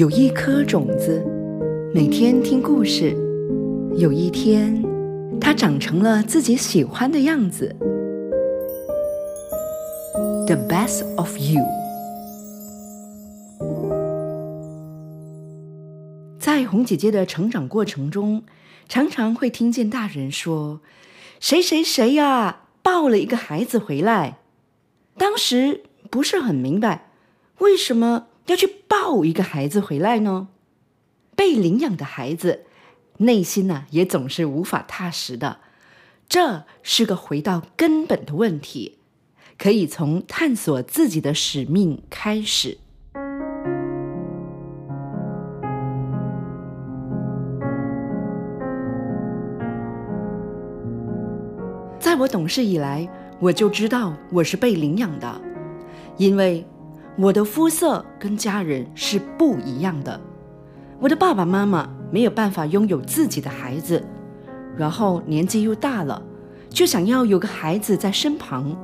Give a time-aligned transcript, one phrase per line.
[0.00, 1.22] 有一颗种子，
[1.92, 3.14] 每天听故事。
[3.98, 4.82] 有一天，
[5.38, 7.76] 它长成了自己喜欢的样子。
[10.46, 11.62] The best of you。
[16.38, 18.42] 在红姐姐的成长过程中，
[18.88, 20.80] 常常会听见大人说
[21.40, 24.38] ：“谁谁谁呀，抱了一个孩子回来。”
[25.18, 27.10] 当时不是很明白，
[27.58, 30.48] 为什么要去抱一个孩子回来呢？
[31.36, 32.66] 被领养的孩子，
[33.18, 35.58] 内心呢也总是无法踏实的。
[36.28, 38.98] 这是个回到根本的问题，
[39.58, 42.78] 可以从探索自己的使命开始。
[51.98, 53.08] 在我懂事以来。
[53.40, 55.40] 我就知道我是被领养的，
[56.18, 56.62] 因为
[57.16, 60.18] 我的肤色跟家人是不一样的。
[60.98, 64.02] 我的爸爸妈妈没有办法拥有自己的孩子，
[64.76, 66.22] 然后年纪又大了，
[66.68, 68.76] 就想要有个孩子在身旁，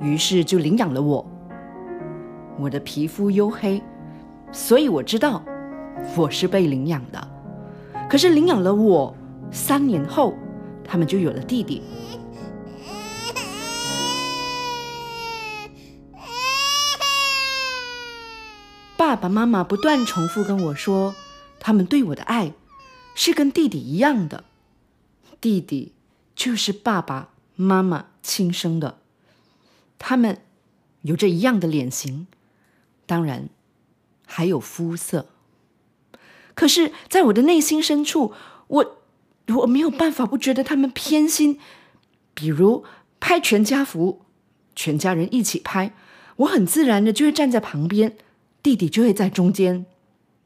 [0.00, 1.24] 于是就领养了我。
[2.58, 3.82] 我的皮肤黝黑，
[4.50, 5.42] 所以我知道
[6.16, 7.28] 我是被领养的。
[8.08, 9.14] 可是领养了我
[9.50, 10.34] 三年后，
[10.82, 11.82] 他们就有了弟弟。
[19.08, 21.14] 爸爸妈妈不断重复跟我说，
[21.58, 22.52] 他们对我的爱
[23.14, 24.44] 是跟弟弟一样的，
[25.40, 25.94] 弟弟
[26.36, 28.98] 就是爸爸妈妈亲生的，
[29.98, 30.42] 他们
[31.00, 32.26] 有着一样的脸型，
[33.06, 33.48] 当然
[34.26, 35.30] 还有肤色。
[36.54, 38.34] 可是，在我的内心深处，
[38.66, 38.98] 我
[39.60, 41.58] 我没有办法不觉得他们偏心。
[42.34, 42.84] 比如
[43.20, 44.20] 拍全家福，
[44.76, 45.94] 全家人一起拍，
[46.36, 48.18] 我很自然的就会站在旁边。
[48.62, 49.86] 弟弟就会在中间，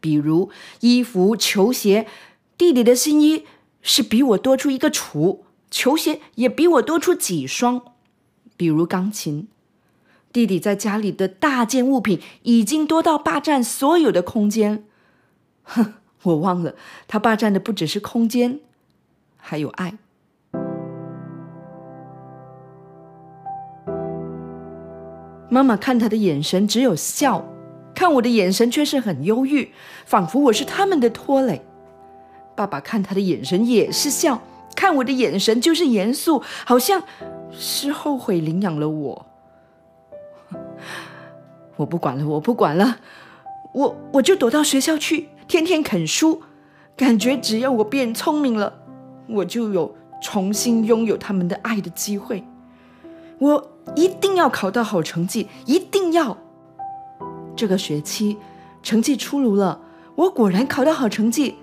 [0.00, 2.06] 比如衣服、球鞋，
[2.58, 3.46] 弟弟的新衣
[3.82, 5.38] 是比我多出一个橱，
[5.70, 7.82] 球鞋也比我多出几双。
[8.56, 9.48] 比如钢琴，
[10.32, 14.84] 弟弟在家里的大件物品已经多到霸占所有的空间。
[15.62, 16.74] 哼， 我忘了，
[17.08, 18.60] 他霸占的不只是空间，
[19.36, 19.96] 还有爱。
[25.48, 27.49] 妈妈看他的眼神只有笑。
[28.00, 29.72] 看我的眼神却是很忧郁，
[30.06, 31.60] 仿佛我是他们的拖累。
[32.56, 34.40] 爸爸看他的眼神也是笑，
[34.74, 37.02] 看我的眼神就是严肃，好像
[37.52, 39.26] 是后悔领养了我。
[41.76, 42.96] 我不管了，我不管了，
[43.74, 46.40] 我我就躲到学校去，天天啃书，
[46.96, 48.72] 感觉只要我变聪明了，
[49.28, 52.42] 我就有重新拥有他们的爱的机会。
[53.38, 56.38] 我一定要考到好成绩，一定要。
[57.60, 58.38] 这个学期
[58.82, 59.78] 成绩出炉了，
[60.14, 61.56] 我果然考到好成绩，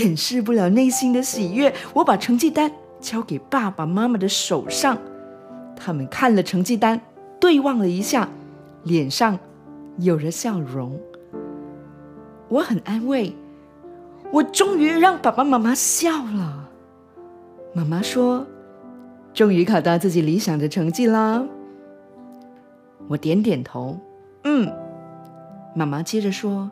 [0.00, 1.72] 掩饰不了内心的喜悦。
[1.94, 2.68] 我把成绩单
[2.98, 4.98] 交给爸爸妈妈的手上，
[5.76, 7.00] 他们看了成绩单，
[7.38, 8.28] 对望了一下，
[8.82, 9.38] 脸上
[9.98, 11.00] 有着笑容。
[12.48, 13.32] 我很安慰，
[14.32, 16.68] 我终于让爸爸妈妈笑了。
[17.72, 18.44] 妈妈说
[19.32, 21.46] ：“终于考到自己理想的成绩啦。”
[23.06, 23.96] 我点点头，
[24.42, 24.68] 嗯。
[25.76, 26.70] 妈妈接着说：“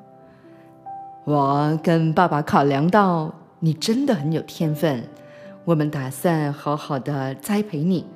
[1.26, 5.06] 我跟爸爸考量到你真的很有天分，
[5.66, 8.06] 我们打算好好的栽培你，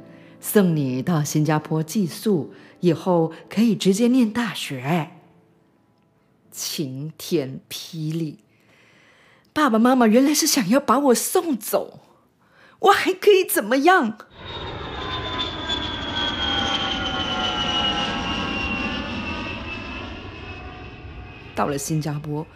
[0.40, 5.10] 送你到新加坡寄宿，以后可以直接念大学。”
[6.50, 8.38] 晴天霹雳！
[9.52, 12.00] 爸爸妈妈原来是想要把我送走，
[12.78, 14.16] 我还可以怎么样？
[21.58, 22.46] 到了新加坡，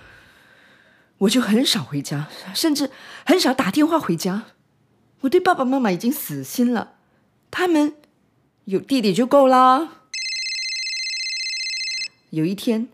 [1.19, 2.89] 我就很少回家，甚至
[3.27, 4.45] 很少打电话回家。
[5.23, 6.95] 我对爸爸妈妈已经死心了，
[7.51, 7.97] 他们
[8.67, 9.89] 有弟弟就够啦。
[12.31, 12.87] 有一天，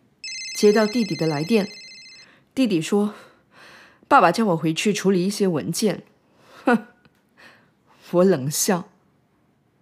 [0.57, 1.69] 接到弟弟的来电，
[2.55, 3.13] 弟弟说
[4.09, 6.05] ：“爸爸叫我回去处理一些文件。”
[6.65, 6.87] 哼，
[8.13, 8.89] 我冷笑：“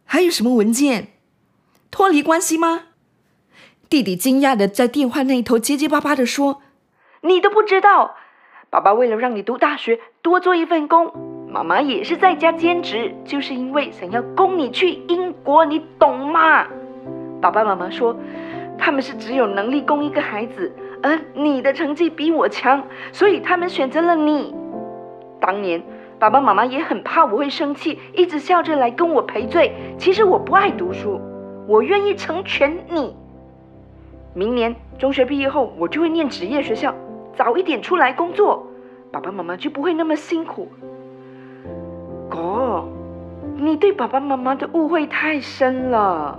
[0.05, 1.13] 还有什么文件？
[1.93, 2.89] 脱离关系吗？”
[3.89, 6.61] 弟弟惊讶的在电话那一头结结巴巴的说
[7.23, 8.17] ：“你都不知道，
[8.69, 11.13] 爸爸为了让你读大学，多做一份工，
[11.49, 16.67] 妈妈也是在家兼职，就是因为想要供你去英国，你懂吗？”
[17.41, 18.17] 爸爸妈妈说
[18.77, 22.83] ：“他们是只有能力供一个孩子，而你的成绩比我强，
[23.13, 24.53] 所以他们选择了你。
[25.41, 25.81] 当年
[26.19, 29.73] 爸爸妈妈也很怕我会生气，一直笑着来跟我赔罪。
[29.97, 31.21] 其实我不爱读书，
[31.69, 33.15] 我愿意成全你。”
[34.37, 36.95] 明年中学毕业后，我就会念职业学校，
[37.35, 38.67] 早一点出来工作，
[39.11, 40.69] 爸爸妈妈就不会那么辛苦。
[42.29, 42.85] 哥，
[43.57, 46.39] 你对爸爸妈妈的误会太深了。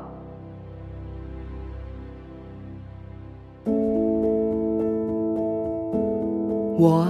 [6.78, 7.08] 我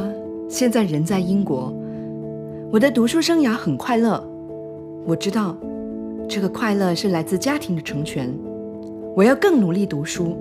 [0.48, 1.74] 现在人在英国，
[2.72, 4.26] 我的读书生涯很快乐。
[5.06, 5.54] 我知道，
[6.30, 8.34] 这个快乐是来自家庭的成全。
[9.14, 10.38] 我要更努力读书，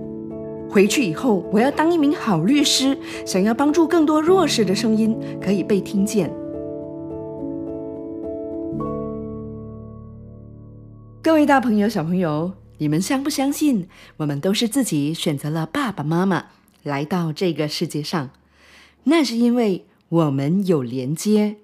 [0.69, 6.31] 回去以后我要当一名好律师，想要帮助更多弱势的声音可以被听见。
[11.23, 16.47] 各位大朋友、小朋友，你们相不相信，我们都是自己选择了爸爸妈妈
[16.83, 18.31] 来到这个世界上？
[19.05, 21.57] 那是因为我们有连接。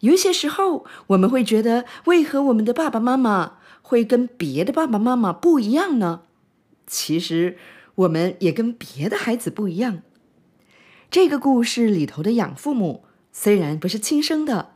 [0.00, 6.22] 有些时候，我们会觉得，为何我们的爸爸妈妈会跟别的爸爸妈妈不一样呢？
[6.86, 7.56] 其实，
[7.94, 10.02] 我们也跟别的孩子不一样。
[11.10, 14.72] 这个故事里头的养父母虽然不是亲生的，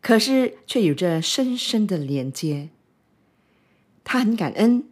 [0.00, 2.70] 可是却有着深深的连接。
[4.02, 4.84] 他很感恩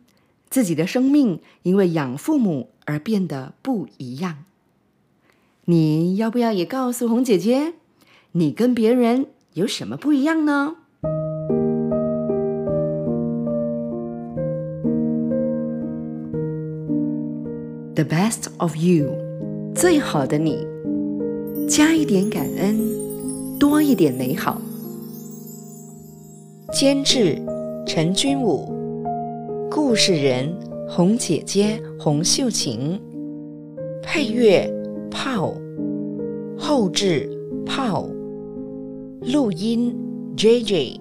[0.50, 4.44] 自己的生命因为养父母而变得不一样。
[5.66, 7.74] 你要不要也告诉红姐姐，
[8.32, 10.76] 你跟别人有什么不一样呢
[17.94, 19.10] ？The best of you，
[19.74, 20.66] 最好的你，
[21.68, 22.78] 加一点感恩，
[23.58, 24.60] 多一点美好。
[26.72, 27.40] 监制
[27.86, 28.72] 陈君武，
[29.70, 30.52] 故事人
[30.88, 33.00] 红姐姐洪秀琴，
[34.02, 34.70] 配乐。
[35.14, 35.54] 泡，
[36.58, 37.28] 后置
[37.66, 38.08] 泡，
[39.20, 39.94] 录音
[40.34, 41.00] J J，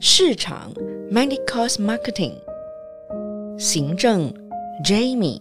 [0.00, 0.72] 市场
[1.10, 2.32] ：Medicos Marketing，
[3.56, 4.34] 行政
[4.84, 5.40] Jamie。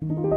[0.00, 0.35] Thank you.